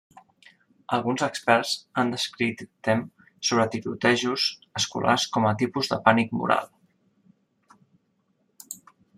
Alguns 0.95 1.23
experts 1.25 1.73
han 2.01 2.13
descrit 2.13 2.63
tem 2.89 3.03
sobre 3.49 3.67
tirotejos 3.75 4.47
escolars 4.81 5.29
com 5.37 5.47
a 5.51 5.55
tipus 5.63 5.93
de 5.95 6.03
pànic 6.09 6.37
moral. 6.41 6.69